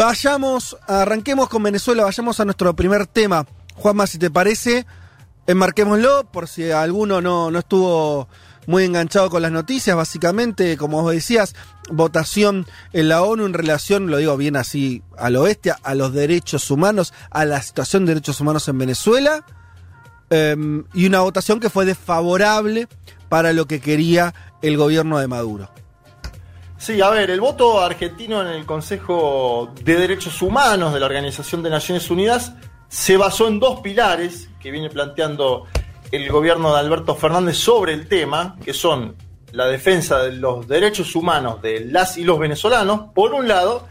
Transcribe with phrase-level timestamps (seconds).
[0.00, 3.46] Vayamos, arranquemos con Venezuela, vayamos a nuestro primer tema.
[3.74, 4.86] Juanma, si te parece,
[5.46, 8.26] enmarquémoslo por si alguno no, no estuvo
[8.66, 9.94] muy enganchado con las noticias.
[9.94, 11.54] Básicamente, como vos decías,
[11.90, 16.70] votación en la ONU en relación, lo digo bien así, al oeste, a los derechos
[16.70, 19.44] humanos, a la situación de derechos humanos en Venezuela.
[20.30, 22.88] Em, y una votación que fue desfavorable
[23.28, 25.68] para lo que quería el gobierno de Maduro.
[26.80, 31.62] Sí, a ver, el voto argentino en el Consejo de Derechos Humanos de la Organización
[31.62, 32.54] de Naciones Unidas
[32.88, 35.66] se basó en dos pilares que viene planteando
[36.10, 39.14] el gobierno de Alberto Fernández sobre el tema, que son
[39.52, 43.86] la defensa de los derechos humanos de las y los venezolanos, por un lado,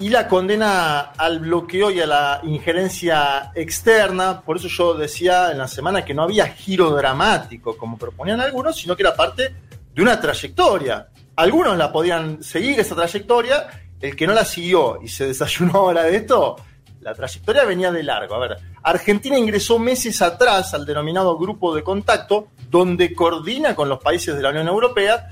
[0.00, 4.40] y la condena al bloqueo y a la injerencia externa.
[4.40, 8.76] Por eso yo decía en la semana que no había giro dramático, como proponían algunos,
[8.76, 9.54] sino que era parte
[9.94, 11.06] de una trayectoria
[11.38, 13.68] algunos la podían seguir esa trayectoria,
[14.00, 16.56] el que no la siguió y se desayunó ahora de esto,
[17.00, 18.34] la trayectoria venía de largo.
[18.34, 24.00] A ver, Argentina ingresó meses atrás al denominado grupo de contacto, donde coordina con los
[24.00, 25.28] países de la Unión Europea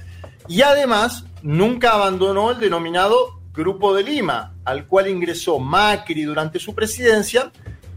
[0.47, 6.73] y además nunca abandonó el denominado Grupo de Lima, al cual ingresó Macri durante su
[6.73, 7.51] presidencia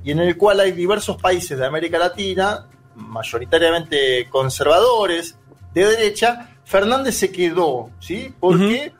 [0.03, 5.37] y en el cual hay diversos países de América Latina, mayoritariamente conservadores,
[5.73, 8.31] de derecha, Fernández se quedó, ¿sí?
[8.39, 8.93] Porque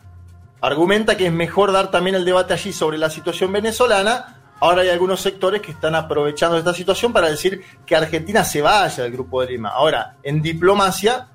[0.60, 4.42] argumenta que es mejor dar también el debate allí sobre la situación venezolana.
[4.60, 9.04] Ahora hay algunos sectores que están aprovechando esta situación para decir que Argentina se vaya
[9.04, 9.70] del Grupo de Lima.
[9.70, 11.28] Ahora, en diplomacia,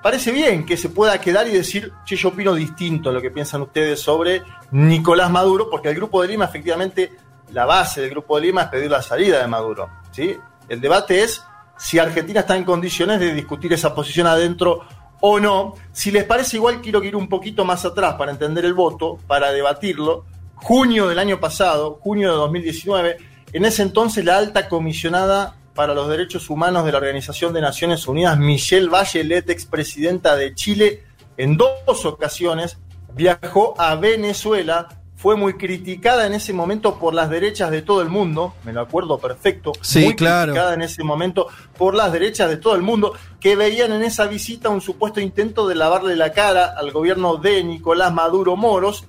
[0.00, 3.32] parece bien que se pueda quedar y decir, che, yo opino distinto a lo que
[3.32, 7.10] piensan ustedes sobre Nicolás Maduro, porque el Grupo de Lima, efectivamente,
[7.50, 9.90] la base del Grupo de Lima es pedir la salida de Maduro.
[10.12, 10.36] ¿sí?
[10.68, 11.42] El debate es
[11.76, 14.86] si Argentina está en condiciones de discutir esa posición adentro
[15.26, 15.74] o no.
[15.90, 19.52] Si les parece igual, quiero ir un poquito más atrás para entender el voto, para
[19.52, 20.26] debatirlo.
[20.56, 23.16] Junio del año pasado, junio de 2019,
[23.54, 28.06] en ese entonces la alta comisionada para los derechos humanos de la Organización de Naciones
[28.06, 31.04] Unidas, Michelle Bachelet, expresidenta de Chile,
[31.38, 32.76] en dos ocasiones
[33.14, 34.88] viajó a Venezuela
[35.24, 38.82] fue muy criticada en ese momento por las derechas de todo el mundo, me lo
[38.82, 40.52] acuerdo perfecto, sí, muy claro.
[40.52, 41.46] criticada en ese momento
[41.78, 45.66] por las derechas de todo el mundo, que veían en esa visita un supuesto intento
[45.66, 49.06] de lavarle la cara al gobierno de Nicolás Maduro Moros,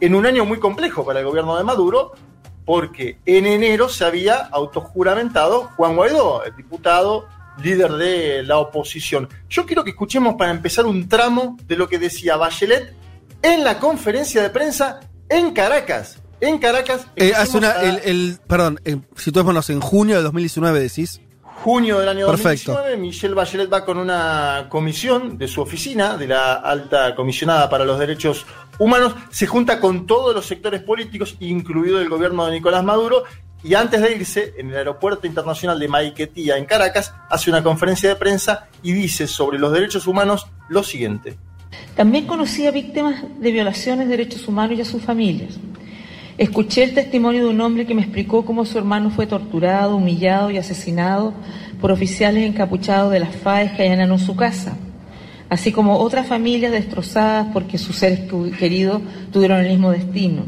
[0.00, 2.12] en un año muy complejo para el gobierno de Maduro,
[2.66, 7.26] porque en enero se había autojuramentado Juan Guaidó, el diputado
[7.62, 9.30] líder de la oposición.
[9.48, 12.94] Yo quiero que escuchemos para empezar un tramo de lo que decía Bachelet
[13.40, 15.00] en la conferencia de prensa
[15.38, 16.18] en Caracas.
[16.40, 17.06] En Caracas.
[17.16, 21.20] Eh, hace una, el, el, perdón, eh, situémonos en junio de 2019, decís.
[21.42, 22.72] Junio del año Perfecto.
[22.72, 27.84] 2019, Michelle Bachelet va con una comisión de su oficina, de la alta comisionada para
[27.84, 28.44] los derechos
[28.78, 33.24] humanos, se junta con todos los sectores políticos, incluido el gobierno de Nicolás Maduro,
[33.62, 38.10] y antes de irse, en el aeropuerto internacional de Maiquetía, en Caracas, hace una conferencia
[38.10, 41.38] de prensa y dice sobre los derechos humanos lo siguiente.
[41.96, 45.58] También conocí a víctimas de violaciones de derechos humanos y a sus familias.
[46.36, 50.50] Escuché el testimonio de un hombre que me explicó cómo su hermano fue torturado, humillado
[50.50, 51.32] y asesinado
[51.80, 54.76] por oficiales encapuchados de las FAES que allanaron su casa,
[55.48, 58.22] así como otras familias destrozadas porque sus seres
[58.58, 59.00] queridos
[59.32, 60.42] tuvieron el mismo destino.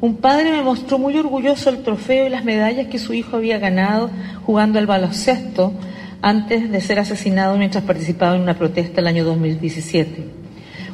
[0.00, 3.58] Un padre me mostró muy orgulloso el trofeo y las medallas que su hijo había
[3.58, 4.10] ganado
[4.46, 5.72] jugando al baloncesto
[6.22, 10.37] antes de ser asesinado mientras participaba en una protesta el año 2017.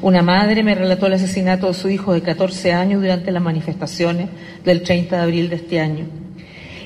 [0.04, 4.28] Una madre me relató el asesinato de su hijo de 14 años durante las manifestaciones
[4.62, 6.04] del 30 de abril de este año.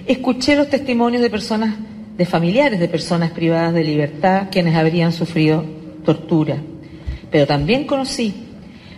[0.06, 1.74] Escuché los testimonios de personas,
[2.16, 5.64] de familiares de personas privadas de libertad, quienes habrían sufrido
[6.04, 6.58] tortura.
[7.28, 8.34] Pero también conocí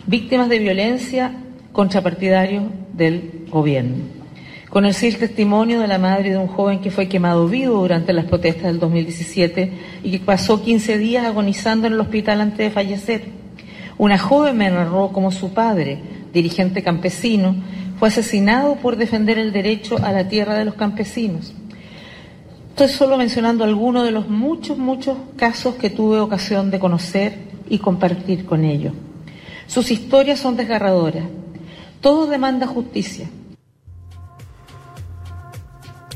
[0.07, 1.33] víctimas de violencia
[1.73, 4.05] contra partidarios del gobierno.
[4.69, 8.27] Conocí el testimonio de la madre de un joven que fue quemado vivo durante las
[8.27, 9.73] protestas del 2017
[10.05, 13.40] y que pasó 15 días agonizando en el hospital antes de fallecer.
[14.01, 16.01] Una joven me narró cómo su padre,
[16.33, 17.55] dirigente campesino,
[17.99, 21.53] fue asesinado por defender el derecho a la tierra de los campesinos.
[22.71, 27.77] Estoy solo mencionando algunos de los muchos, muchos casos que tuve ocasión de conocer y
[27.77, 28.95] compartir con ellos.
[29.67, 31.27] Sus historias son desgarradoras.
[32.01, 33.29] Todo demanda justicia.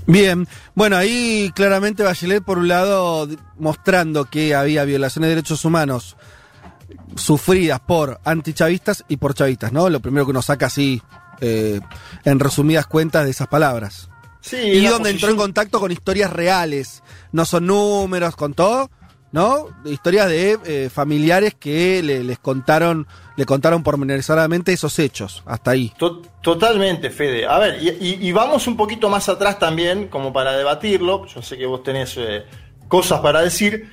[0.06, 3.28] Bien, bueno, ahí claramente Bachelet, por un lado,
[3.58, 6.16] mostrando que había violaciones de derechos humanos
[7.16, 9.88] sufridas por antichavistas y por chavistas, ¿no?
[9.88, 11.00] Lo primero que uno saca así,
[11.40, 11.80] eh,
[12.24, 14.08] en resumidas cuentas, de esas palabras.
[14.40, 17.02] Sí, y donde entró en contacto con historias reales,
[17.32, 18.90] no son números, con todo,
[19.32, 19.68] ¿no?
[19.86, 23.06] Historias de eh, familiares que le- les contaron,
[23.36, 25.92] le contaron pormenorizadamente esos hechos, hasta ahí.
[25.98, 27.46] To- Totalmente, Fede.
[27.46, 31.24] A ver, y, y- y vamos un poquito más atrás también, como para debatirlo.
[31.26, 32.44] Yo sé que vos tenés eh,
[32.86, 33.90] cosas para decir.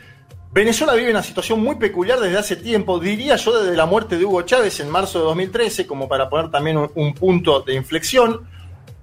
[0.54, 4.26] Venezuela vive una situación muy peculiar desde hace tiempo, diría yo desde la muerte de
[4.26, 8.50] Hugo Chávez en marzo de 2013, como para poner también un, un punto de inflexión.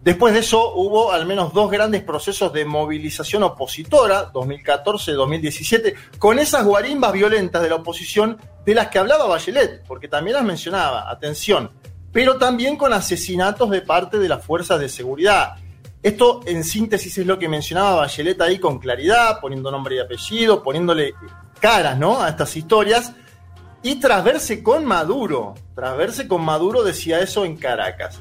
[0.03, 6.67] Después de eso hubo al menos dos grandes procesos de movilización opositora, 2014-2017, con esas
[6.67, 8.37] guarimbas violentas de la oposición
[8.67, 11.71] de las que hablaba Bachelet, porque también las mencionaba, atención,
[12.13, 15.57] pero también con asesinatos de parte de las fuerzas de seguridad.
[16.03, 20.63] Esto en síntesis es lo que mencionaba Bachelet ahí con claridad, poniendo nombre y apellido,
[20.63, 21.15] poniéndole
[21.61, 22.23] caras ¿no?
[22.23, 23.13] a estas historias.
[23.83, 28.21] Y tras verse con Maduro, tras verse con Maduro decía eso en Caracas.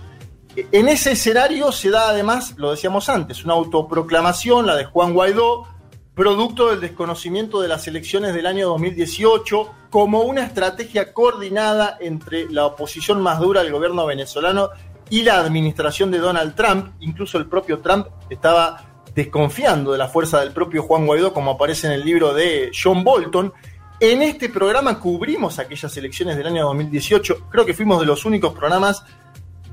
[0.72, 5.68] En ese escenario se da además, lo decíamos antes, una autoproclamación, la de Juan Guaidó,
[6.16, 12.66] producto del desconocimiento de las elecciones del año 2018, como una estrategia coordinada entre la
[12.66, 14.70] oposición más dura del gobierno venezolano
[15.10, 16.94] y la administración de Donald Trump.
[17.00, 21.88] Incluso el propio Trump estaba desconfiando de la fuerza del propio Juan Guaidó, como aparece
[21.88, 23.52] en el libro de John Bolton.
[24.00, 27.50] En este programa cubrimos aquellas elecciones del año 2018.
[27.50, 29.04] Creo que fuimos de los únicos programas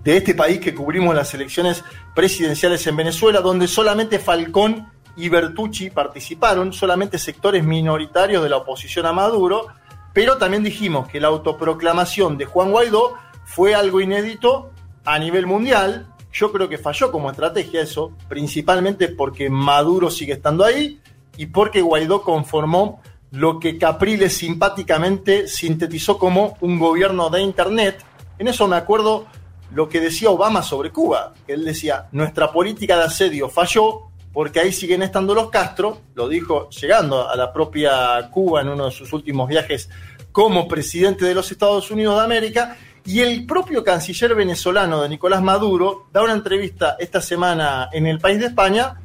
[0.02, 1.84] de este país que cubrimos las elecciones
[2.14, 9.06] presidenciales en Venezuela, donde solamente Falcón y Bertucci participaron, solamente sectores minoritarios de la oposición
[9.06, 9.68] a Maduro,
[10.12, 13.14] pero también dijimos que la autoproclamación de Juan Guaidó
[13.44, 14.72] fue algo inédito
[15.04, 16.06] a nivel mundial.
[16.32, 21.00] Yo creo que falló como estrategia eso, principalmente porque Maduro sigue estando ahí
[21.36, 28.04] y porque Guaidó conformó lo que Capriles simpáticamente sintetizó como un gobierno de Internet.
[28.38, 29.26] En eso me acuerdo
[29.72, 34.72] lo que decía Obama sobre Cuba, él decía, nuestra política de asedio falló porque ahí
[34.72, 39.12] siguen estando los Castro, lo dijo llegando a la propia Cuba en uno de sus
[39.12, 39.88] últimos viajes
[40.32, 45.42] como presidente de los Estados Unidos de América, y el propio canciller venezolano de Nicolás
[45.42, 49.00] Maduro da una entrevista esta semana en el país de España,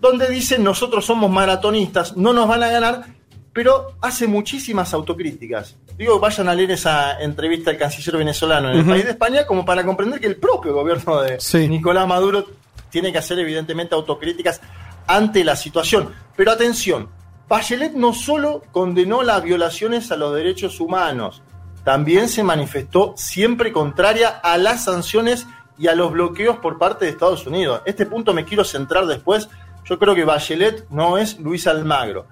[0.00, 3.04] donde dice nosotros somos maratonistas, no nos van a ganar,
[3.52, 5.76] pero hace muchísimas autocríticas.
[5.96, 9.64] Digo, vayan a leer esa entrevista al canciller venezolano en el país de España como
[9.64, 11.68] para comprender que el propio gobierno de Sí.
[11.68, 12.46] Nicolás Maduro
[12.88, 14.60] tiene que hacer evidentemente autocríticas
[15.06, 16.10] ante la situación.
[16.36, 17.10] Pero atención,
[17.48, 21.42] Bachelet no solo condenó las violaciones a los derechos humanos,
[21.84, 25.46] también se manifestó siempre contraria a las sanciones
[25.78, 27.82] y a los bloqueos por parte de Estados Unidos.
[27.86, 29.48] Este punto me quiero centrar después.
[29.84, 32.26] Yo creo que Bachelet no es Luis Almagro.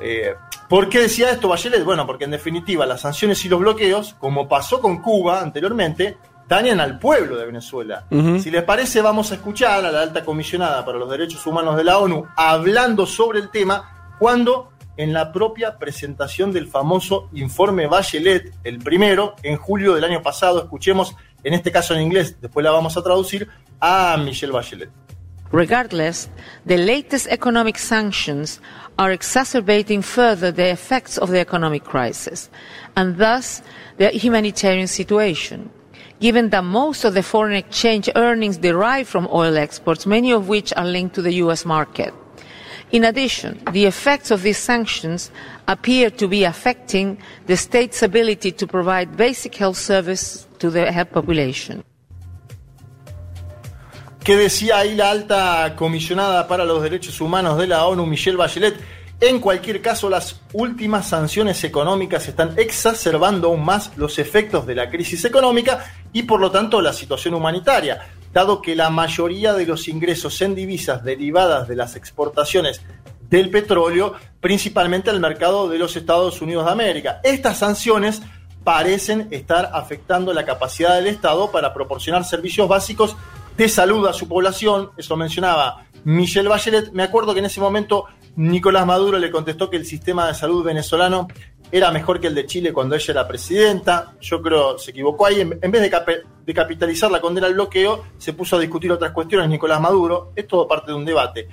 [0.00, 0.34] Eh,
[0.68, 1.82] ¿Por qué decía esto Bachelet?
[1.84, 6.80] Bueno, porque en definitiva las sanciones y los bloqueos, como pasó con Cuba anteriormente, dañan
[6.80, 8.04] al pueblo de Venezuela.
[8.10, 11.84] Si les parece, vamos a escuchar a la alta comisionada para los derechos humanos de
[11.84, 18.52] la ONU hablando sobre el tema cuando en la propia presentación del famoso informe Bachelet,
[18.64, 22.70] el primero, en julio del año pasado, escuchemos, en este caso en inglés, después la
[22.70, 23.48] vamos a traducir,
[23.80, 24.90] a Michelle Bachelet.
[25.52, 26.28] Regardless,
[26.66, 28.60] the latest economic sanctions
[28.98, 32.50] are exacerbating further the effects of the economic crisis
[32.96, 33.62] and thus
[33.98, 35.70] the humanitarian situation.
[36.20, 40.72] Given that most of the foreign exchange earnings derive from oil exports, many of which
[40.76, 42.12] are linked to the US market.
[42.94, 45.32] In addition, the effects of these sanctions
[45.66, 51.10] appear to be affecting the state's ability to provide basic health service to the health
[51.10, 51.82] population.
[54.22, 58.76] ¿Qué decía ahí la alta comisionada para los derechos humanos de la ONU, Michelle Bachelet?
[59.20, 64.88] En cualquier caso, las últimas sanciones económicas están exacerbando aún más los efectos de la
[64.88, 69.88] crisis económica y por lo tanto la situación humanitaria, dado que la mayoría de los
[69.88, 72.82] ingresos en divisas derivadas de las exportaciones
[73.30, 77.20] del petróleo, principalmente al mercado de los Estados Unidos de América.
[77.22, 78.20] Estas sanciones
[78.64, 83.16] parecen estar afectando la capacidad del Estado para proporcionar servicios básicos
[83.56, 86.92] de salud a su población, eso mencionaba Michelle Bachelet.
[86.92, 90.64] Me acuerdo que en ese momento Nicolás Maduro le contestó que el sistema de salud
[90.64, 91.28] venezolano
[91.76, 94.14] era mejor que el de Chile cuando ella era presidenta.
[94.20, 95.40] Yo creo se equivocó ahí.
[95.40, 98.92] En en vez de, cape- de capitalizar la condena al bloqueo, se puso a discutir
[98.92, 100.32] otras cuestiones Nicolás Maduro.
[100.36, 101.48] Es todo parte de un debate.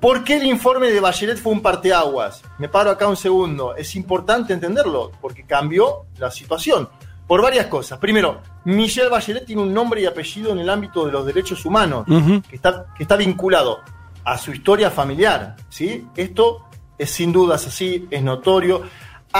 [0.00, 2.42] ¿Por qué el informe de Bachelet fue un parteaguas?
[2.58, 3.74] Me paro acá un segundo.
[3.76, 6.88] Es importante entenderlo porque cambió la situación.
[7.26, 7.98] por varias cosas.
[7.98, 12.06] Primero, Michelle Bachelet tiene un nombre y apellido en el ámbito de los derechos humanos,
[12.48, 13.80] que, está, que está vinculado
[14.24, 15.54] a su historia familiar.
[15.68, 16.06] ¿sí?
[16.16, 16.64] Esto
[16.96, 18.80] es sin dudas así, es notorio.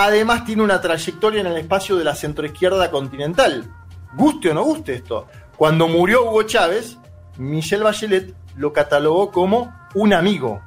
[0.05, 3.69] Además tiene una trayectoria en el espacio de la centroizquierda continental.
[4.13, 5.27] Guste o no guste esto.
[5.57, 6.97] Cuando murió Hugo Chávez,
[7.37, 10.61] Michelle Bachelet lo catalogó como un amigo.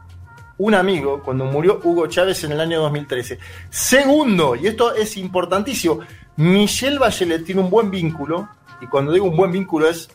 [0.59, 3.39] Un amigo cuando murió Hugo Chávez en el año 2013.
[3.71, 6.01] Segundo, y esto es importantísimo,
[6.37, 8.51] Michelle Bachelet tiene un buen vínculo,
[8.83, 10.11] y cuando digo un buen vínculo es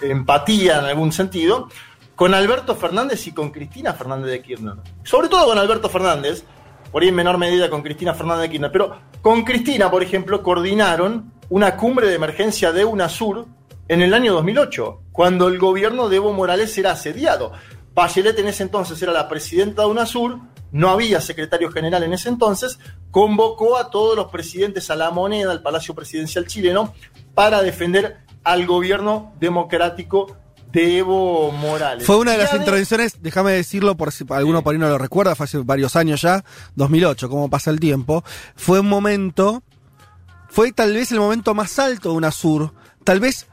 [0.00, 1.68] empatía en algún sentido,
[2.16, 4.76] con Alberto Fernández y con Cristina Fernández de Kirchner.
[5.04, 6.44] Sobre todo con Alberto Fernández,
[6.90, 10.42] por ahí en menor medida con Cristina Fernández de Kirchner, pero con Cristina, por ejemplo,
[10.42, 13.46] coordinaron una cumbre de emergencia de UNASUR
[13.88, 17.52] en el año 2008, cuando el gobierno de Evo Morales era asediado.
[17.94, 20.38] Bachelet en ese entonces era la presidenta de UNASUR,
[20.70, 22.78] no había secretario general en ese entonces,
[23.10, 26.94] convocó a todos los presidentes a la moneda, al Palacio Presidencial chileno,
[27.34, 30.36] para defender al gobierno democrático
[30.72, 32.04] de Evo Morales.
[32.04, 35.34] Fue una de las intervenciones, déjame decirlo por si alguno por ahí no lo recuerda,
[35.34, 36.44] fue hace varios años ya,
[36.76, 38.24] 2008, cómo pasa el tiempo.
[38.56, 39.62] Fue un momento,
[40.48, 42.72] fue tal vez el momento más alto de UNASUR,
[43.04, 43.46] tal vez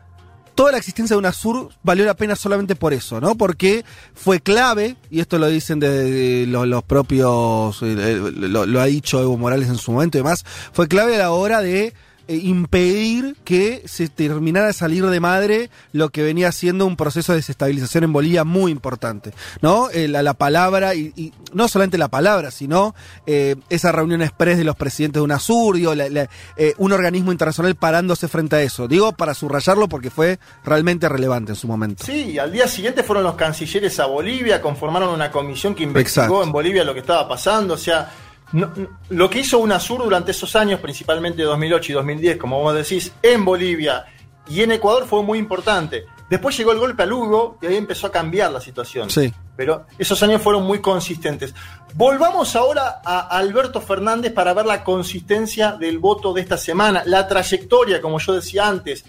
[0.55, 3.35] toda la existencia de UNASUR valió la pena solamente por eso, ¿no?
[3.35, 8.65] Porque fue clave, y esto lo dicen de, de los, los propios, eh, eh, lo,
[8.65, 11.61] lo ha dicho Evo Morales en su momento y demás, fue clave a la hora
[11.61, 11.93] de
[12.27, 17.31] eh, impedir que se terminara de salir de madre lo que venía siendo un proceso
[17.31, 19.89] de desestabilización en Bolivia muy importante, ¿no?
[19.91, 24.57] Eh, la, la palabra, y, y no solamente la palabra, sino eh, esa reunión express
[24.57, 26.29] de los presidentes de UNASUR, digo, la- la-
[26.77, 28.87] un organismo internacional parándose frente a eso.
[28.87, 32.05] Digo, para subrayarlo porque fue realmente relevante en su momento.
[32.05, 36.43] Sí, al día siguiente fueron los cancilleres a Bolivia, conformaron una comisión que investigó Exacto.
[36.43, 37.73] en Bolivia lo que estaba pasando.
[37.75, 38.11] O sea,
[38.55, 42.73] no- no- lo que hizo UNASUR durante esos años, principalmente 2008 y 2010, como vos
[42.75, 44.05] decís, en Bolivia
[44.47, 46.05] y en Ecuador fue muy importante.
[46.29, 49.09] Después llegó el golpe a Lugo y ahí empezó a cambiar la situación.
[49.11, 49.31] Sí.
[49.55, 51.53] Pero esos años fueron muy consistentes.
[51.93, 57.27] Volvamos ahora a Alberto Fernández para ver la consistencia del voto de esta semana, la
[57.27, 59.05] trayectoria, como yo decía antes.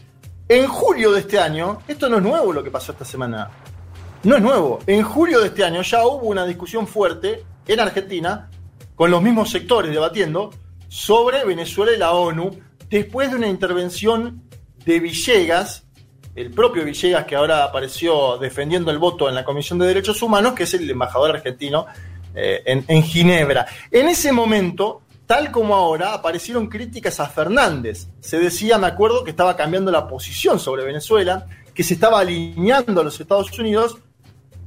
[0.49, 3.51] En julio de este año, esto no es nuevo lo que pasó esta semana.
[4.23, 4.79] No es nuevo.
[4.87, 8.49] En julio de este año ya hubo una discusión fuerte en Argentina,
[8.97, 10.51] con los mismos sectores debatiendo,
[10.89, 14.43] sobre Venezuela y la ONU, después de una intervención
[14.85, 15.85] de Villegas,
[16.35, 20.55] el propio Villegas que ahora apareció defendiendo el voto en la Comisión de Derechos Humanos,
[20.55, 21.87] que es el embajador argentino
[22.35, 23.67] eh, en, en Ginebra.
[23.91, 28.09] En ese momento, tal como ahora, aparecieron críticas a Fernández.
[28.21, 33.01] Se decía, me acuerdo, que estaba cambiando la posición sobre Venezuela, que se estaba alineando
[33.01, 33.99] a los Estados Unidos,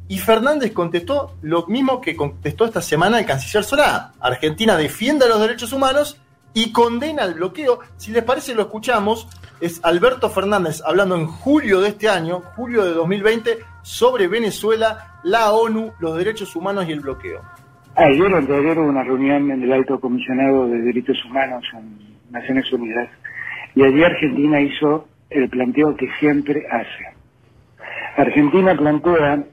[0.09, 4.11] y Fernández contestó lo mismo que contestó esta semana el canciller Solá.
[4.19, 6.19] Argentina defiende los derechos humanos
[6.55, 7.79] y condena el bloqueo.
[7.95, 9.27] Si les parece, lo escuchamos.
[9.61, 15.51] Es Alberto Fernández hablando en julio de este año, julio de 2020, sobre Venezuela, la
[15.51, 17.41] ONU, los derechos humanos y el bloqueo.
[17.95, 22.71] Ayer o anteayer hubo una reunión en el Alto Comisionado de Derechos Humanos en Naciones
[22.73, 23.09] Unidas
[23.75, 27.15] y allí Argentina hizo el planteo que siempre hace.
[28.17, 29.43] Argentina plantea,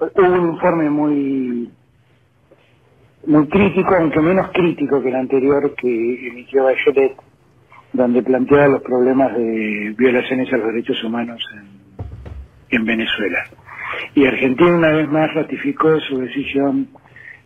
[0.00, 1.70] hubo un informe muy
[3.26, 7.16] muy crítico, aunque menos crítico que el anterior que emitió Bachelet,
[7.92, 13.44] donde plantea los problemas de violaciones a los derechos humanos en, en Venezuela.
[14.14, 16.88] Y Argentina una vez más ratificó su decisión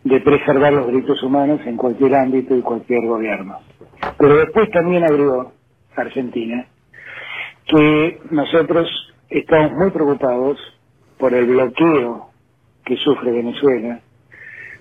[0.04, 3.58] de preservar los derechos humanos en cualquier ámbito y cualquier gobierno.
[4.18, 5.52] Pero después también agregó
[5.96, 6.66] Argentina
[7.66, 8.88] que nosotros
[9.30, 10.58] estamos muy preocupados
[11.18, 12.31] por el bloqueo
[12.84, 14.00] que sufre Venezuela,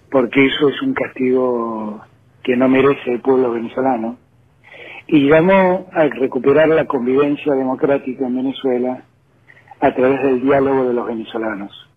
[0.10, 2.01] porque eso es un castigo
[2.43, 4.17] que no merece el pueblo venezolano,
[5.08, 9.03] y llamó a recuperar la convivencia democrática en Venezuela
[9.79, 11.88] a través del diálogo de los venezolanos.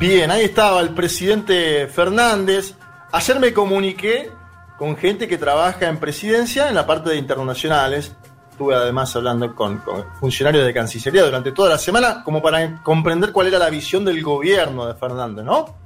[0.00, 2.76] Bien, ahí estaba el presidente Fernández.
[3.12, 4.30] Ayer me comuniqué
[4.78, 8.16] con gente que trabaja en presidencia en la parte de internacionales.
[8.58, 9.80] Estuve además hablando con,
[10.18, 14.20] funcionarios de Cancillería durante toda la semana, como para comprender cuál era la visión del
[14.20, 15.76] gobierno de Fernández, ¿no?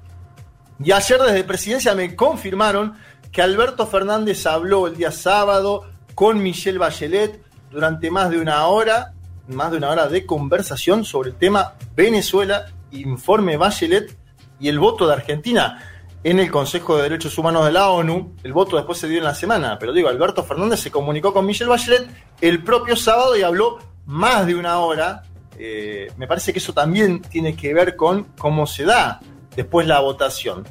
[0.82, 2.94] Y ayer desde presidencia me confirmaron
[3.30, 9.12] que Alberto Fernández habló el día sábado con Michelle Bachelet durante más de una hora,
[9.48, 14.16] más de una hora de conversación sobre el tema Venezuela, informe Bachelet
[14.58, 15.91] y el voto de Argentina
[16.24, 18.36] en el Consejo de Derechos Humanos de la ONU.
[18.42, 21.46] El voto después se dio en la semana, pero digo, Alberto Fernández se comunicó con
[21.46, 22.08] Michelle Bachelet
[22.40, 25.24] el propio sábado y habló más de una hora.
[25.58, 29.20] Eh, me parece que eso también tiene que ver con cómo se da
[29.54, 30.64] después la votación.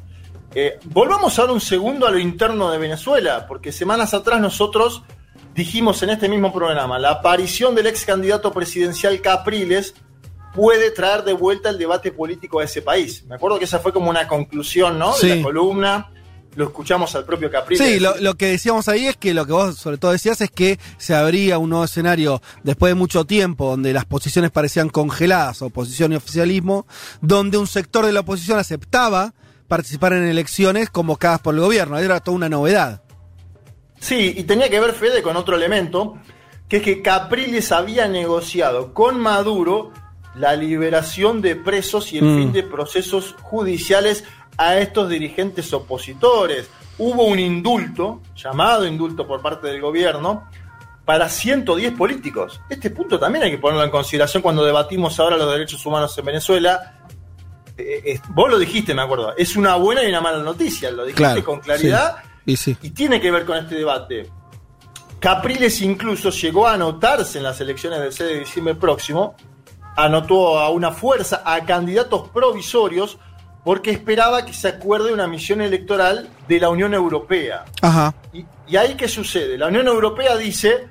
[0.54, 5.04] Eh, volvamos ahora un segundo a lo interno de Venezuela, porque semanas atrás nosotros
[5.54, 9.94] dijimos en este mismo programa, la aparición del ex candidato presidencial Capriles
[10.54, 13.24] puede traer de vuelta el debate político a ese país.
[13.26, 15.14] Me acuerdo que esa fue como una conclusión, ¿no?
[15.14, 15.28] Sí.
[15.28, 16.12] De la columna.
[16.56, 17.88] Lo escuchamos al propio Capriles.
[17.88, 20.52] Sí, lo, lo que decíamos ahí es que lo que vos sobre todo decías es
[20.52, 25.62] que se abría un nuevo escenario después de mucho tiempo donde las posiciones parecían congeladas,
[25.62, 26.86] oposición y oficialismo,
[27.22, 29.34] donde un sector de la oposición aceptaba
[29.70, 31.98] participar en elecciones convocadas por el gobierno.
[31.98, 33.02] Era toda una novedad.
[34.02, 36.18] Sí, y tenía que ver, Fede, con otro elemento,
[36.68, 39.94] que es que Capriles había negociado con Maduro
[40.36, 42.38] la liberación de presos y el Mm.
[42.38, 44.24] fin de procesos judiciales
[44.58, 46.70] a estos dirigentes opositores.
[46.98, 50.48] Hubo un indulto, llamado indulto por parte del gobierno,
[51.06, 52.62] para 110 políticos.
[52.70, 56.26] Este punto también hay que ponerlo en consideración cuando debatimos ahora los derechos humanos en
[56.26, 57.00] Venezuela.
[57.78, 59.36] Eh, eh, vos lo dijiste, me acuerdo.
[59.36, 60.92] Es una buena y una mala noticia.
[60.92, 62.52] Lo dijiste Claro, con claridad sí.
[62.52, 62.78] Y sí.
[62.82, 64.30] y tiene que ver con este debate.
[65.20, 69.36] Capriles incluso llegó a anotarse en las elecciones del 6 de diciembre próximo,
[69.96, 73.18] anotó a una fuerza, a candidatos provisorios,
[73.64, 77.66] porque esperaba que se acuerde una misión electoral de la Unión Europea.
[77.82, 78.14] Ajá.
[78.34, 79.58] Y, y ahí qué sucede?
[79.58, 80.88] La Unión Europea dice,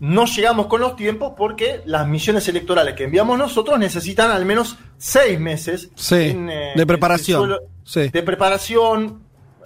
[0.00, 4.76] no llegamos con los tiempos porque las misiones electorales que enviamos nosotros necesitan al menos
[4.98, 6.14] seis meses Sí,
[6.50, 7.42] eh, de preparación.
[7.42, 8.08] el suelo- Sí.
[8.10, 9.22] de preparación.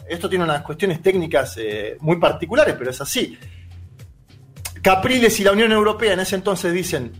[0.09, 3.37] Esto tiene unas cuestiones técnicas eh, muy particulares, pero es así.
[4.81, 7.13] Capriles y la Unión Europea en ese entonces dicen,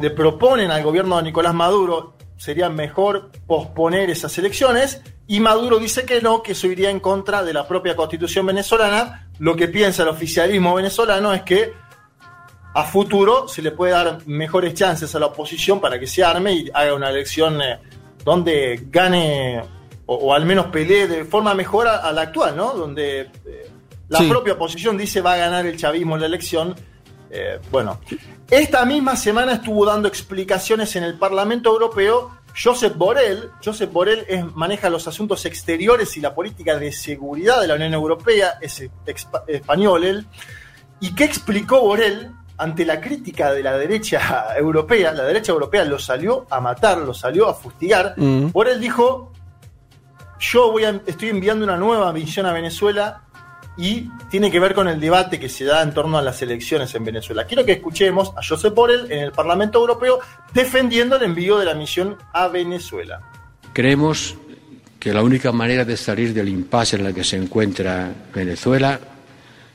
[0.00, 6.04] le proponen al gobierno de Nicolás Maduro, sería mejor posponer esas elecciones, y Maduro dice
[6.04, 9.30] que no, que eso iría en contra de la propia constitución venezolana.
[9.38, 11.72] Lo que piensa el oficialismo venezolano es que
[12.74, 16.52] a futuro se le puede dar mejores chances a la oposición para que se arme
[16.52, 17.78] y haga una elección eh,
[18.24, 19.62] donde gane
[20.06, 22.72] o, o al menos pelee de forma mejor a, a la actual, ¿no?
[22.74, 23.70] Donde eh,
[24.08, 24.28] la Sí.
[24.28, 26.74] propia oposición dice va a ganar el chavismo en la elección.
[27.36, 27.98] Eh, bueno,
[28.48, 33.50] esta misma semana estuvo dando explicaciones en el Parlamento Europeo Josep Borrell.
[33.64, 37.92] Josep Borrell es- maneja los asuntos exteriores y la política de seguridad de la Unión
[37.92, 38.84] Europea, es
[39.48, 40.26] español él.
[41.00, 44.20] ¿Y qué explicó Borrell ante la crítica de la derecha
[44.56, 45.12] europea?
[45.12, 48.14] La derecha europea lo salió a matar, lo salió a fustigar.
[48.16, 48.52] Mm.
[48.52, 49.32] Borrell dijo,
[50.38, 53.22] yo voy a- estoy enviando una nueva misión a Venezuela
[53.76, 56.94] y tiene que ver con el debate que se da en torno a las elecciones
[56.94, 57.44] en Venezuela.
[57.44, 60.20] Quiero que escuchemos a Josep Borrell en el Parlamento Europeo
[60.52, 63.20] defendiendo el envío de la misión a Venezuela.
[63.72, 64.36] Creemos
[65.00, 69.00] que la única manera de salir del impasse en el que se encuentra Venezuela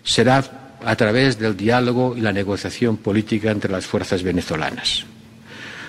[0.04, 0.44] será
[0.84, 5.06] a través del diálogo y la negociación política entre las fuerzas venezolanas.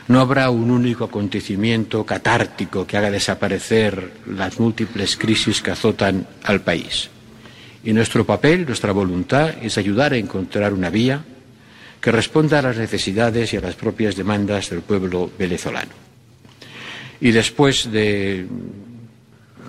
[0.09, 6.63] No habrá un único acontecimiento catártico que haga desaparecer las múltiples crisis que azotan al
[6.63, 7.09] país.
[7.83, 11.25] Y nuestro papel, nuestra voluntad es ayudar a encontrar una vía
[12.01, 15.93] que responda a las necesidades y a las propias demandas del pueblo venezolano.
[17.21, 18.47] Y después de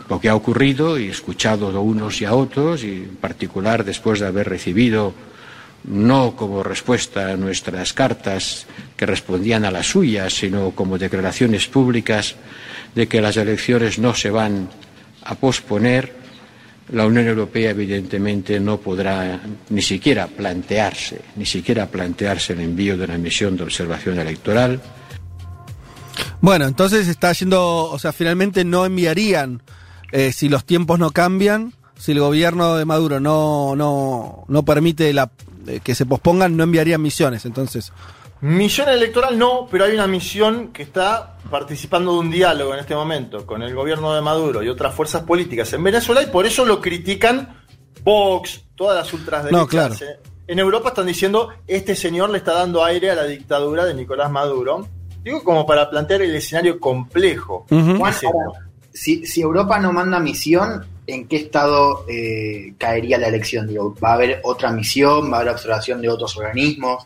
[0.10, 4.19] lo que ha ocurrido y escuchado a unos y a otros, y en particular después
[4.19, 5.13] de haber recibido,
[5.84, 12.36] no como respuesta a nuestras cartas que respondían a las suyas, sino como declaraciones públicas
[12.93, 14.69] de que las elecciones no se van
[15.24, 16.20] a posponer,
[16.91, 23.06] la Unión Europea evidentemente no podrá ni siquiera plantearse, ni siquiera plantearse el envío de
[23.06, 24.82] una misión de observación electoral,
[26.41, 29.62] Bueno, entonces está yendo, o sea, finalmente no enviarían,
[30.12, 35.13] eh, si los tiempos no cambian, si el gobierno de Maduro no, no, no permite
[35.13, 35.32] la,
[35.67, 37.45] eh, que se pospongan, no enviarían misiones.
[37.45, 37.93] Entonces,
[38.41, 42.95] Misión electoral no, pero hay una misión que está participando de un diálogo en este
[42.95, 46.65] momento con el gobierno de Maduro y otras fuerzas políticas en Venezuela y por eso
[46.65, 47.62] lo critican
[48.04, 49.60] Vox, todas las ultraderechas.
[49.62, 49.93] No, claro.
[49.93, 53.93] Eh, En Europa están diciendo, este señor le está dando aire a la dictadura de
[53.93, 54.88] Nicolás Maduro.
[55.23, 57.67] Digo como para plantear el escenario complejo.
[57.69, 58.12] Ahora,
[58.91, 63.67] si, si Europa no manda misión, ¿en qué estado eh, caería la elección?
[63.67, 65.32] Digo, ¿Va a haber otra misión?
[65.32, 67.06] ¿Va a haber observación de otros organismos?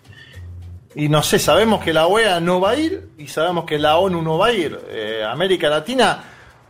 [0.95, 3.97] Y no sé, sabemos que la OEA no va a ir y sabemos que la
[3.97, 4.79] ONU no va a ir.
[4.87, 6.23] Eh, América Latina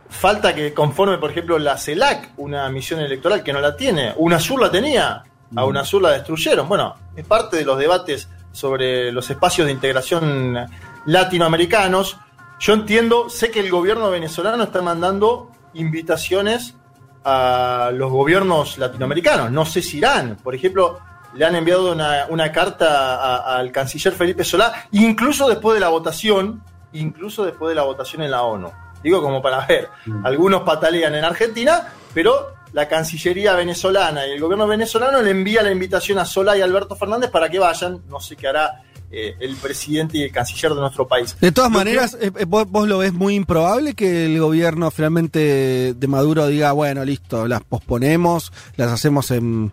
[0.08, 4.12] falta que conforme, por ejemplo, la CELAC, una misión electoral que no la tiene.
[4.16, 5.22] UNASUR la tenía,
[5.54, 6.68] a UNASUR la destruyeron.
[6.68, 10.58] Bueno, es parte de los debates sobre los espacios de integración
[11.06, 12.16] latinoamericanos.
[12.58, 16.74] Yo entiendo, sé que el gobierno venezolano está mandando invitaciones
[17.22, 19.52] a los gobiernos latinoamericanos.
[19.52, 20.36] No sé si irán.
[20.42, 20.98] Por ejemplo,
[21.36, 26.62] le han enviado una, una carta al canciller Felipe Solá, incluso después de la votación,
[26.92, 28.70] incluso después de la votación en la ONU.
[29.02, 30.24] Digo como para ver, Mm.
[30.26, 35.70] algunos patalean en Argentina, pero la Cancillería venezolana y el gobierno venezolano le envía la
[35.70, 39.54] invitación a Solá y Alberto Fernández para que vayan, no sé qué hará eh, el
[39.56, 41.36] presidente y el canciller de nuestro país.
[41.40, 45.94] De todas maneras, eh, eh, vos, vos lo ves muy improbable que el gobierno finalmente
[45.94, 49.72] de Maduro diga, bueno, listo, las posponemos, las hacemos en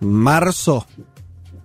[0.00, 0.86] marzo.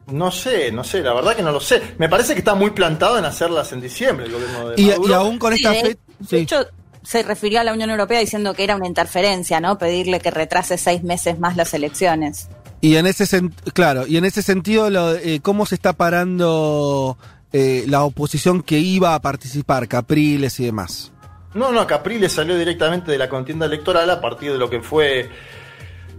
[0.08, 1.82] No sé, no sé, la verdad que no lo sé.
[1.98, 5.10] Me parece que está muy plantado en hacerlas en diciembre el gobierno de Y, Maduro.
[5.10, 5.98] y aún con Sí, esta de- fecha...
[6.30, 6.66] de hecho,
[7.02, 9.78] se refirió a la Unión Europea diciendo que era una interferencia, ¿no?
[9.78, 12.50] Pedirle que retrase seis meses más las elecciones.
[12.82, 17.18] Y en ese sen- claro, y en ese sentido, lo- eh, ¿cómo se está parando
[17.54, 21.12] eh, la oposición que iba a participar, Capriles y demás?
[21.56, 25.30] No, no, Capriles salió directamente de la contienda electoral a partir de lo que fue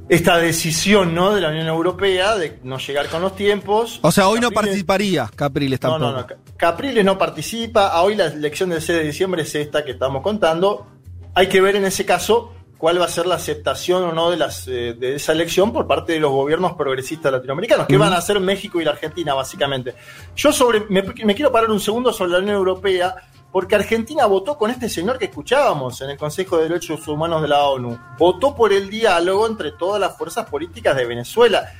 [0.09, 1.35] esta decisión ¿no?
[1.35, 3.99] de la Unión Europea de no llegar con los tiempos.
[4.03, 6.11] O sea, hoy no participaría Capriles No, tampoco.
[6.13, 6.27] no, no.
[6.27, 8.01] Ca- Capriles no participa.
[8.03, 10.87] Hoy la elección del 6 de diciembre es esta que estamos contando.
[11.35, 14.37] Hay que ver en ese caso cuál va a ser la aceptación o no de,
[14.37, 18.21] las, eh, de esa elección por parte de los gobiernos progresistas latinoamericanos, que van a
[18.21, 19.95] ser México y la Argentina, básicamente.
[20.37, 23.15] Yo sobre me, me quiero parar un segundo sobre la Unión Europea,
[23.51, 27.49] porque Argentina votó con este señor que escuchábamos en el Consejo de Derechos Humanos de
[27.49, 27.99] la ONU.
[28.19, 31.73] Votó por el diálogo entre todas las fuerzas políticas de Venezuela.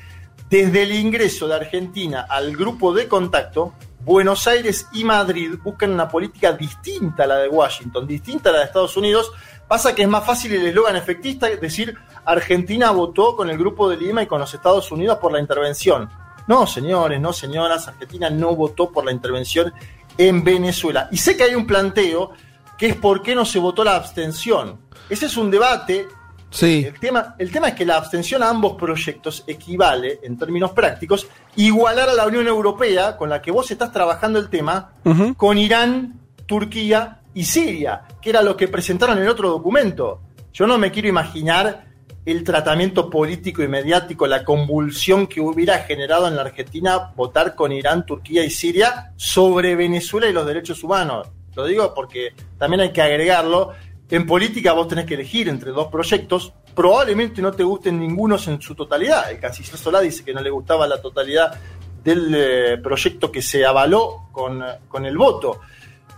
[0.49, 3.75] Desde el ingreso de Argentina al grupo de contacto,
[4.07, 8.59] Buenos Aires y Madrid buscan una política distinta a la de Washington, distinta a la
[8.61, 9.33] de Estados Unidos.
[9.67, 13.97] Pasa que es más fácil el eslogan efectista, decir, Argentina votó con el grupo de
[13.97, 16.09] Lima y con los Estados Unidos por la intervención.
[16.47, 19.73] No, señores, no, señoras, Argentina no votó por la intervención
[20.19, 21.09] en Venezuela.
[21.11, 22.33] Y sé que hay un planteo
[22.79, 24.79] que es por qué no se votó la abstención.
[25.09, 26.07] Ese es un debate
[26.51, 26.85] Sí.
[26.87, 31.27] el tema, el tema es que la abstención a ambos proyectos equivale, en términos prácticos,
[31.57, 34.93] igualar a la Unión Europea, con la que vos estás trabajando el tema,
[35.37, 40.21] con Irán, Turquía y Siria, que era lo que presentaron en el otro documento.
[40.53, 41.85] Yo no me quiero imaginar
[42.27, 47.71] el tratamiento político y mediático, la convulsión que hubiera generado en la Argentina votar con
[47.71, 51.29] Irán, Turquía y Siria sobre Venezuela y los derechos humanos.
[51.55, 53.71] Lo digo porque también hay que agregarlo.
[54.11, 56.53] En política vos tenés que elegir entre dos proyectos.
[56.75, 59.31] Probablemente no te gusten ningunos en su totalidad.
[59.31, 61.55] El canciller Solá dice que no le gustaba la totalidad
[62.03, 65.61] del eh, proyecto que se avaló con, con el voto.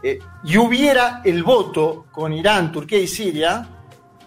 [0.02, 3.77] Eh, y hubiera el voto con Irán, Turquía y Siria,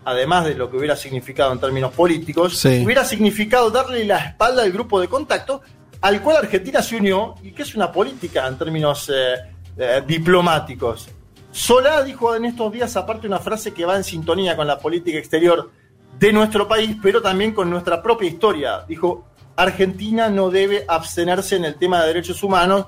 [0.05, 2.83] además de lo que hubiera significado en términos políticos, Sí.
[2.83, 5.61] hubiera significado darle la espalda al grupo de contacto
[6.01, 9.35] al cual Argentina se unió y que es una política en términos eh,
[9.77, 11.07] eh, diplomáticos.
[11.51, 15.17] Solá dijo en estos días aparte una frase que va en sintonía con la política
[15.19, 15.69] exterior
[16.17, 18.83] de nuestro país, pero también con nuestra propia historia.
[18.87, 22.85] Dijo, Argentina no debe abstenerse en el tema de derechos humanos.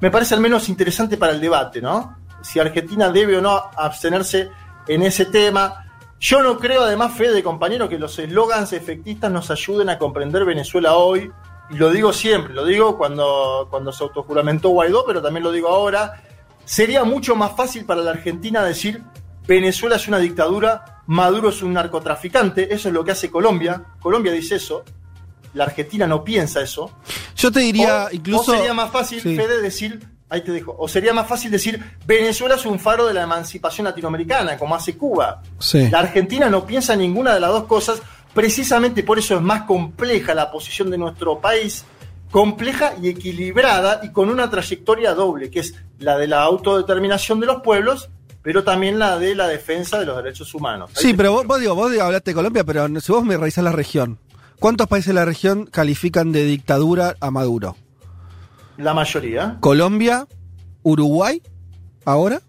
[0.00, 2.16] Me parece al menos interesante para el debate, ¿no?
[2.42, 4.48] Si Argentina debe o no abstenerse
[4.88, 5.85] en ese tema.
[6.18, 10.94] Yo no creo, además, Fede, compañero, que los eslogans efectistas nos ayuden a comprender Venezuela
[10.96, 11.30] hoy.
[11.70, 15.68] Y lo digo siempre, lo digo cuando, cuando se autojuramentó Guaidó, pero también lo digo
[15.68, 16.22] ahora.
[16.64, 19.02] Sería mucho más fácil para la Argentina decir
[19.46, 23.84] Venezuela es una dictadura, Maduro es un narcotraficante, eso es lo que hace Colombia.
[24.00, 24.84] Colombia dice eso,
[25.54, 26.90] la Argentina no piensa eso.
[27.36, 28.52] Yo te diría, O- incluso...
[28.52, 29.36] O sería más fácil, Sí.
[29.36, 33.14] Fede, decir, ahí te dejo, o sería más fácil decir, Venezuela es un faro de
[33.14, 35.42] la emancipación latinoamericana, como hace Cuba.
[35.58, 35.88] Sí.
[35.90, 38.02] La Argentina no piensa ninguna de las dos cosas,
[38.34, 41.84] precisamente por eso es más compleja la posición de nuestro país,
[42.30, 47.46] compleja y equilibrada y con una trayectoria doble, que es la de la autodeterminación de
[47.46, 48.10] los pueblos,
[48.42, 50.90] pero también la de la defensa de los derechos humanos.
[50.96, 53.36] Ahí Sí, pero vos, vos digo, vos digo, hablaste de Colombia, pero si vos me
[53.36, 54.18] revisás la región,
[54.58, 57.76] ¿cuántos países de la región califican de dictadura a Maduro?
[58.78, 59.56] La mayoría.
[59.60, 60.26] Colombia,
[60.82, 61.42] Uruguay,
[62.04, 62.40] ahora,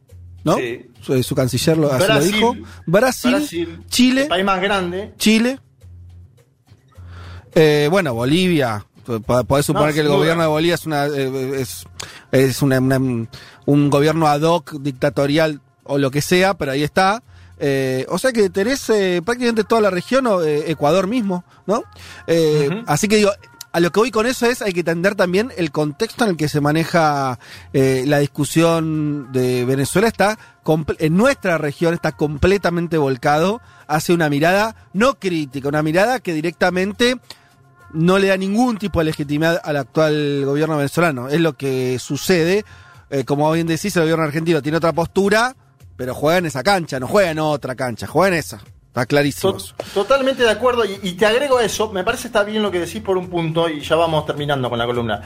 [0.44, 0.56] ¿no?
[0.58, 0.86] Sí.
[1.02, 2.56] Su, su canciller lo, así lo dijo.
[2.86, 5.14] Brasil, Brasil, Chile, el país más grande.
[5.18, 5.60] Chile.
[7.56, 8.86] Eh, bueno, Bolivia.
[9.06, 10.18] Po- Podés suponer No, que el duda.
[10.18, 11.86] gobierno de Bolivia es una eh, es,
[12.32, 13.28] es una- una-
[13.66, 17.24] un gobierno ad hoc, dictatorial o lo que sea, pero ahí está.
[17.60, 21.84] Eh, o sea que tenés eh, prácticamente toda la región, o eh, Ecuador mismo, ¿no?
[22.28, 22.84] Eh.
[22.86, 23.32] Así que digo,
[23.78, 26.36] a lo que voy con eso es, hay que entender también el contexto en el
[26.36, 27.38] que se maneja
[27.74, 30.08] eh, la discusión de Venezuela.
[30.08, 30.40] Está
[30.98, 37.18] en nuestra región está completamente volcado hacia una mirada no crítica, una mirada que directamente
[37.94, 41.30] no le da ningún tipo de legitimidad al actual gobierno venezolano.
[41.30, 42.66] Es lo que sucede.
[43.12, 45.56] Eh, como bien decís, el gobierno argentino tiene otra postura,
[45.96, 48.60] pero juega en esa cancha, no juega en otra cancha, juega en esa.
[48.88, 49.58] Está clarísimo.
[49.94, 53.02] Totalmente de acuerdo, y, y te agrego eso, me parece está bien lo que decís
[53.02, 55.22] por un punto, y ya vamos terminando con la columna.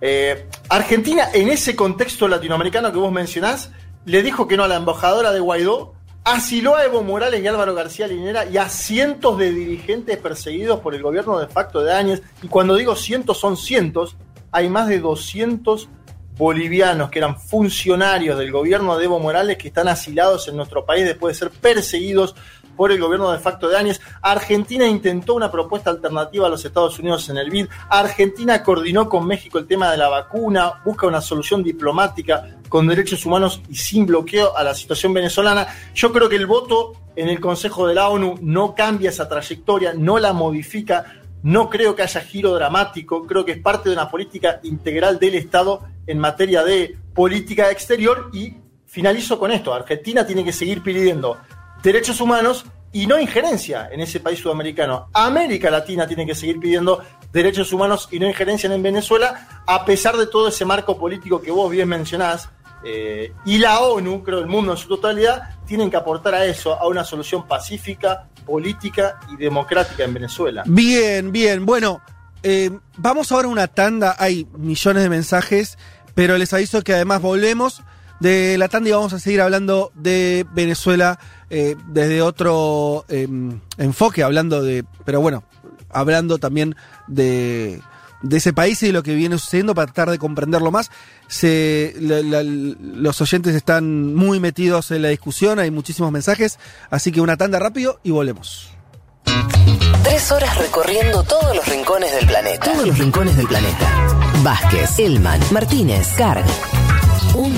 [0.00, 3.70] Eh, Argentina, en ese contexto latinoamericano que vos mencionás,
[4.04, 5.94] le dijo que no a la embajadora de Guaidó
[6.26, 10.94] asiló a Evo Morales y Álvaro García Linera y a cientos de dirigentes perseguidos por
[10.94, 12.22] el gobierno de facto de Áñez.
[12.42, 14.16] Y cuando digo cientos, son cientos.
[14.50, 15.88] Hay más de 200
[16.36, 21.04] bolivianos que eran funcionarios del gobierno de Evo Morales que están asilados en nuestro país
[21.04, 22.34] después de ser perseguidos
[22.76, 24.00] por el gobierno de facto de Áñez.
[24.22, 27.68] Argentina intentó una propuesta alternativa a los Estados Unidos en el BID.
[27.88, 33.24] Argentina coordinó con México el tema de la vacuna, busca una solución diplomática con derechos
[33.24, 35.66] humanos y sin bloqueo a la situación venezolana.
[35.94, 39.94] Yo creo que el voto en el Consejo de la ONU no cambia esa trayectoria,
[39.94, 41.22] no la modifica.
[41.42, 45.36] No creo que haya giro dramático, creo que es parte de una política integral del
[45.36, 48.54] Estado en materia de política exterior y
[48.86, 51.36] finalizo con esto, Argentina tiene que seguir pidiendo
[51.86, 55.08] derechos humanos y no injerencia en ese país sudamericano.
[55.12, 57.00] América Latina tiene que seguir pidiendo
[57.32, 61.52] derechos humanos y no injerencia en Venezuela, a pesar de todo ese marco político que
[61.52, 62.48] vos bien mencionás.
[62.84, 66.74] Eh, y la ONU, creo el mundo en su totalidad, tienen que aportar a eso,
[66.74, 70.64] a una solución pacífica, política y democrática en Venezuela.
[70.66, 71.66] Bien, bien.
[71.66, 72.00] Bueno,
[72.42, 74.16] eh, vamos ahora a una tanda.
[74.18, 75.78] Hay millones de mensajes,
[76.16, 77.84] pero les aviso que además volvemos
[78.20, 81.18] de la tanda y vamos a seguir hablando de Venezuela
[81.50, 85.44] eh, desde otro em, enfoque, hablando de, pero bueno,
[85.90, 86.74] hablando también
[87.06, 87.80] de,
[88.22, 90.90] de ese país y de lo que viene sucediendo para tratar de comprenderlo más.
[91.28, 96.58] Se, la- la- los oyentes están muy metidos en la discusión, hay muchísimos mensajes,
[96.90, 98.70] así que una tanda rápido y volvemos.
[100.02, 102.72] Tres horas recorriendo todos los rincones del planeta.
[102.72, 104.06] Todos los rincones del planeta.
[104.42, 106.44] Vázquez, Elman, Martínez, Carg.
[107.34, 107.52] Un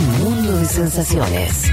[0.59, 1.71] de sensaciones.